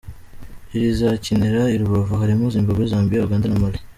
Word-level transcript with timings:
Irizakinira 0.75 1.61
i 1.69 1.77
Rubavu 1.81 2.13
harimo 2.21 2.45
Zimbabwe, 2.55 2.83
Zambia, 2.91 3.25
Uganda 3.27 3.47
na 3.49 3.61
Mali. 3.63 3.79